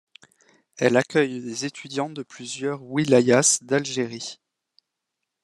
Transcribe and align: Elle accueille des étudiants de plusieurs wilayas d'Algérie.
Elle 0.77 0.97
accueille 0.97 1.41
des 1.43 1.65
étudiants 1.65 2.09
de 2.09 2.23
plusieurs 2.23 2.81
wilayas 2.81 3.59
d'Algérie. 3.61 4.39